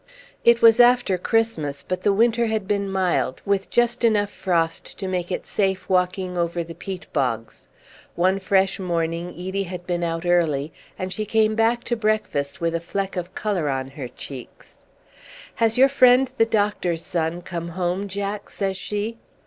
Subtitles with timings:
[0.43, 5.07] It was after Christmas, but the winter had been mild, with just frost enough to
[5.07, 7.67] make it safe walking over the peat bogs.
[8.15, 12.73] One fresh morning Edie had been out early, and she came back to breakfast with
[12.73, 14.85] a fleck of colour on her cheeks.
[15.53, 19.19] "Has your friend the doctor's son come home, Jack?" says she.